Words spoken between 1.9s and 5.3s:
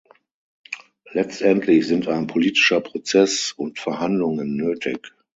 ein politischer Prozess und Verhandlungen nötig.